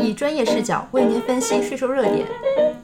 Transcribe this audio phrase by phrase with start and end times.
[0.00, 2.26] 以专业视角为您分析税收热点。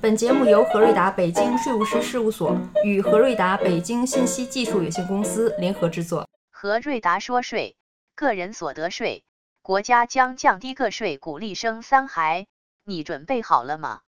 [0.01, 6.29] 本节目由何瑞达北京税务师事务所与何瑞达北京信息技术有限公司联合制作。
[6.51, 7.77] 何瑞达说税，
[8.15, 9.25] 个人所得税，
[9.63, 12.47] 国家将降低个税，鼓励生三孩，
[12.85, 14.01] 你准备好了吗？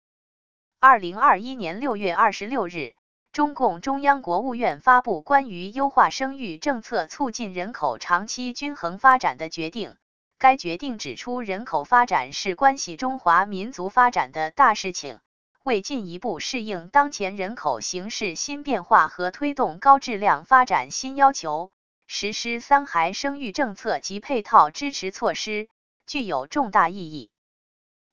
[0.81, 2.95] 二零二一年六月二十六日，
[3.33, 9.95] 中共中央国务院发布关于优化生育政策、促进人口长期均衡发展的决定。
[10.39, 15.21] 该决定指出，人口发展是关系中华民族发展的大事情。
[15.63, 21.71] 为进一步适应当前人口形势新变化和推动高质量发展新要求，
[22.07, 25.69] 实施三孩生育政策及配套支持措施，
[26.07, 27.31] 具有重大意义。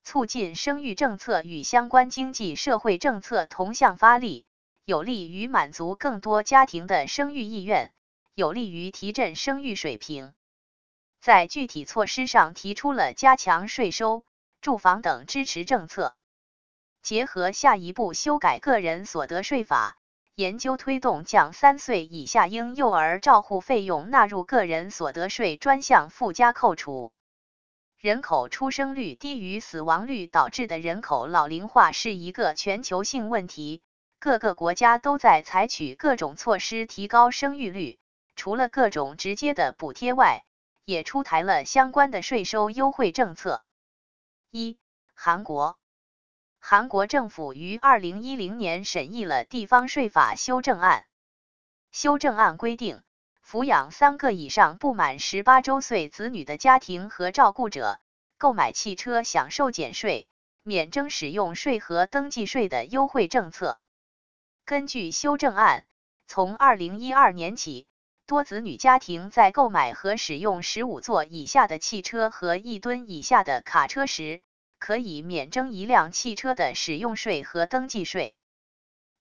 [0.04, 4.46] 促进生育政策与相关经济社会政策同向发力，
[4.86, 7.92] 有利于满足更多家庭的生育意愿，
[8.34, 10.34] 有利于提振生育水平。
[11.22, 14.26] 在具体措施上提出了加强税收、
[14.60, 16.16] 住房等支持政策，
[17.04, 19.98] 结合下一步修改个人所得税法，
[20.34, 27.12] 研究推动将三岁以下婴幼儿照护费用纳入个人所得税专项附加扣除。
[28.00, 33.84] 人口出生率低于死亡率导致的人口老龄化是一个全球性问题，
[34.20, 38.00] 各个国家都在采取各种措施提高生育率，
[38.36, 40.44] 除了各种直接的补贴外。
[40.86, 43.64] 也出台了相关的税收优惠政策。
[44.50, 44.78] 一、
[45.14, 45.78] 韩国，
[46.60, 51.06] 韩国政府于二零一零年审议了地方税法修正案。
[51.92, 53.02] 修正案规定，
[53.46, 58.00] 抚养三个以上不满十八周岁子女的家庭和照顾者，
[58.38, 60.28] 购买汽车享受减税、
[60.64, 63.80] 免征使用税和登记税的优惠政策。
[64.66, 65.86] 根据修正案，
[66.28, 67.88] 从二零一二年起。
[68.32, 74.42] 多子女家庭在购买和使用十五座以下的汽车和一吨以下的卡车时，
[74.80, 78.34] 可以免征一辆汽车的使用税和登记税。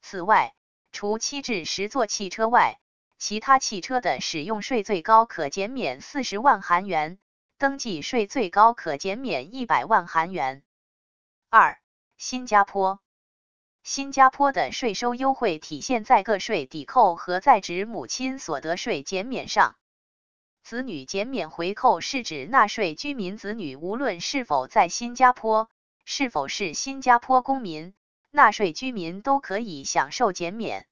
[0.01, 0.55] 此外，
[0.93, 2.79] 除七至十座汽车外，
[3.19, 7.19] 其他汽车的使用税最高可减免四十万韩元，
[7.59, 10.63] 登记税最高可减免一百万韩元。
[11.49, 11.81] 二、
[12.17, 13.01] 新加坡。
[13.83, 19.77] 新加坡的税收优惠体现在个税抵扣和在职母亲所得税减免上。
[20.63, 25.71] 子女减免回扣是指纳税居民子女无论是否在新加坡，
[26.05, 27.95] 是否是新加坡公民，
[28.31, 30.87] 纳税居民都可以享受减免。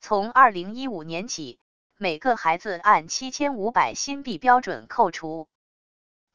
[0.00, 1.60] 从二零一五年起，
[1.98, 5.48] 每个孩子按七千五百新币标准扣除。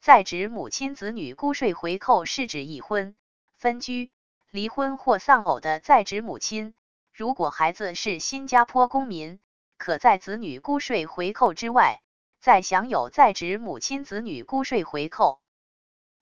[0.00, 3.16] 在职母亲子女估税回扣是指已婚、
[3.56, 4.12] 分居。
[4.54, 6.74] 离婚或丧偶的在职母亲，
[7.12, 9.40] 如果孩子是新加坡公民，
[9.78, 12.00] 可在子女估税回扣之外，
[12.40, 15.40] 再享有在职母亲子女估税回扣。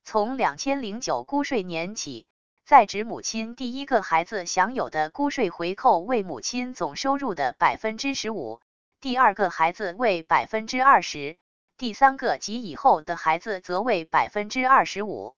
[0.03, 2.26] 从两千零九估税年起，
[2.65, 8.62] 在职母亲第一个孩子享有的估税回扣为母亲总收入的百分之十五，
[9.03, 11.37] 第二个孩子为百分之二十，
[11.76, 15.37] 第三个及以后的孩子则为百分之二十五。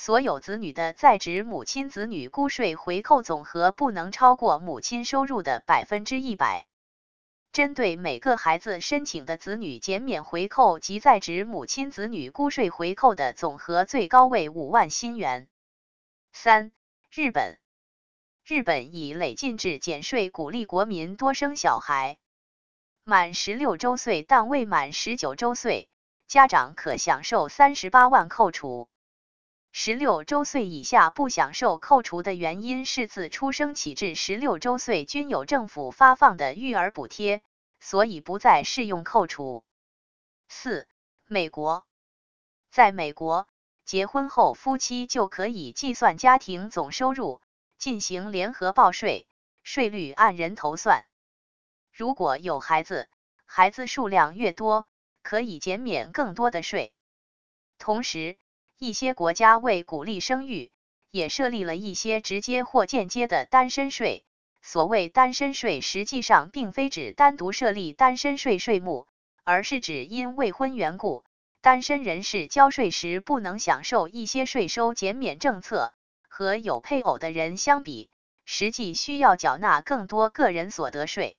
[0.00, 6.68] 所有子女的在职母亲子女估税回扣总和不能超过母亲收入的百分之一百。
[7.50, 15.48] 针对每个孩子申请的子女减免回扣及在职母亲子女估税回扣的总和最高为五万新元。
[16.32, 16.70] 三、
[17.10, 17.58] 日本，
[18.46, 22.18] 日本以累进制减税鼓励国民多生小孩。
[23.02, 25.88] 满十六周岁但未满十九周岁，
[26.28, 28.88] 家长可享受三十八万扣除。
[29.80, 37.42] 十六周岁以下不享受扣除的原因是自出生起至十六周岁均有政府发放的育儿补贴，
[37.78, 39.62] 所以不再适用扣除。
[40.48, 40.88] 四、
[41.28, 41.86] 美国，
[42.72, 43.46] 在美国，
[43.84, 47.40] 结婚后夫妻就可以计算家庭总收入，
[47.78, 49.28] 进行联合报税，
[49.62, 51.04] 税率按人头算。
[51.92, 53.08] 如果有孩子，
[53.44, 54.88] 孩子数量越多，
[55.22, 56.92] 可以减免更多的税。
[57.78, 58.38] 同时，
[58.78, 60.70] 一些国家为鼓励生育，
[61.10, 64.24] 也设立了一些直接或间接的单身税。
[64.62, 69.06] 所谓单身税，实际上并非指单独设立单身税税目，
[69.42, 71.24] 而是指因未婚缘故，
[71.60, 75.92] 单身人士交税时不能享受一些税收减免政策，
[76.28, 78.10] 和有配偶的人相比，
[78.44, 81.36] 实际需要缴纳更多个人所得税。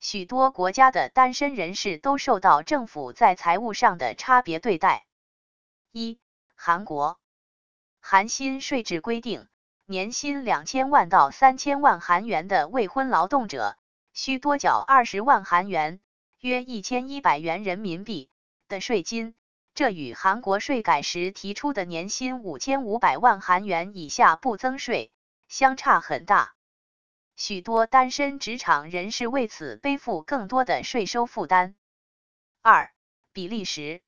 [0.00, 5.04] 许多国家的单身人士都受到政府在财务上的差别对待。
[5.90, 6.18] 一
[6.56, 7.20] 韩国
[8.00, 9.46] 韩薪税制规定，
[9.84, 13.76] 年薪两千万到三千万韩元的未婚劳动者，
[14.12, 16.00] 需多缴二十万韩元
[16.40, 18.30] （约一千一百元人民币）
[18.68, 19.34] 的税金，
[19.74, 25.12] 这与韩国税改时提出的年薪五千五百万韩元以下不增税
[25.46, 26.54] 相差很大。
[27.36, 31.76] 许多单身职场人士为此背负更多的税收负担。
[32.62, 32.90] 二、
[33.32, 34.00] 比利时，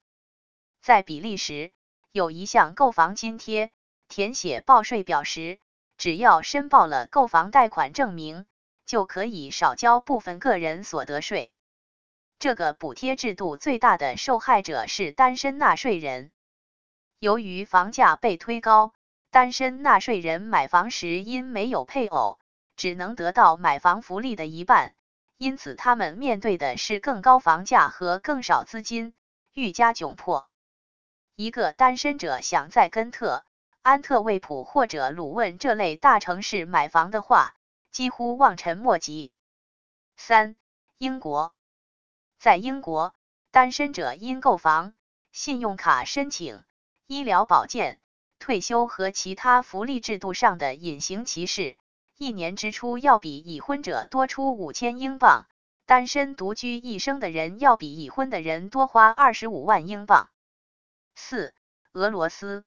[0.81, 1.73] 在比利时
[2.13, 3.71] 有一项购房津贴，
[4.09, 5.59] 填写报税表时，
[5.97, 8.47] 只要申报了购房贷款证明，
[8.87, 11.51] 就可以少交部分个人所得税。
[12.39, 16.31] 这个补贴制度最大的受害者是单身纳税人。
[17.19, 18.93] 由于房价被推高，
[19.31, 22.39] 单身纳税人买房时因没有配偶。
[22.77, 24.95] 只能得到买房福利的一半，
[25.37, 29.15] 因此他们面对的是更高房价和更少资金，
[29.53, 30.48] 愈加窘迫。
[31.41, 33.45] 一个单身者想在根特、
[33.83, 37.55] 安特卫普或者鲁汶这类大城市买房的话，
[37.93, 39.31] 几乎望尘莫及。
[40.17, 40.57] 三、
[40.99, 41.55] 英国，
[42.41, 43.15] 在英国，
[43.53, 44.95] 单身者因购房、
[45.31, 46.65] 信用卡申请、
[47.07, 48.01] 医疗保健、
[48.41, 51.77] 退休和其他福利制度上的隐形歧视。
[52.17, 55.47] 一年支出要比已婚者多出五千英镑，
[55.87, 60.29] 单身独居一生的人要比已婚的人多花二十五万英镑。
[61.21, 61.53] 四、
[61.95, 62.65] 俄罗斯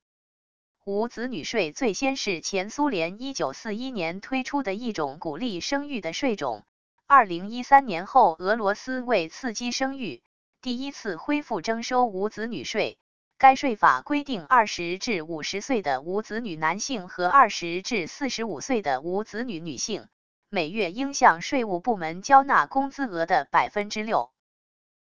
[0.83, 6.65] 无子女税最先是前苏联一九四一年推出的一种鼓励生育的税种，
[7.07, 10.21] 二零一三年后，俄罗斯为刺激生育，
[10.61, 12.99] 第一次恢复征收无子女税。
[13.37, 20.09] 该税法规定，二十至五十岁的无子女男性和二十至四十五岁的无子女女性，
[20.49, 24.29] 每月应向税务部门交纳工资额的百分之六。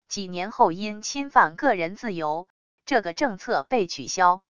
[0.07, 2.47] 几年后，因侵犯个人自由，
[2.85, 4.43] 这个政策被取消。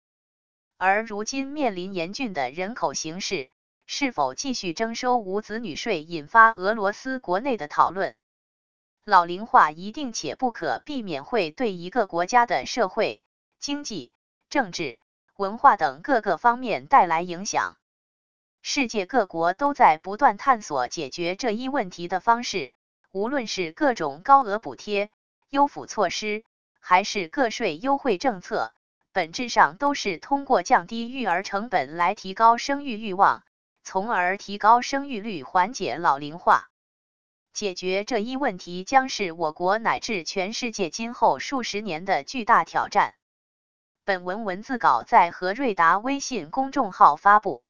[0.78, 3.52] 而如今面临严峻的人口形势，
[3.86, 8.16] 是否继续征收无子女税，引发俄罗斯国内的讨论。
[9.04, 13.22] 老龄化一定且不可避免会对一个国家的社会。
[13.60, 14.12] 经济、
[14.50, 14.98] 政治、
[15.36, 17.78] 文化等各个方面带来影响。
[18.64, 22.74] 世界各国都在不断探索解决这一问题的方式，
[23.12, 25.12] 无论是各种高额补贴、
[25.50, 26.44] 优抚措施，
[26.84, 28.74] 还是个税优惠政策，
[29.14, 33.44] 本质上都是通过降低育儿成本来提高生育欲望，
[33.84, 36.70] 从而提高生育率，缓解老龄化。
[37.54, 43.14] 解决这一问题将是我国乃至全世界今后数十年的巨大挑战。
[44.04, 47.64] 本文文字稿在和瑞达微信公众号发布。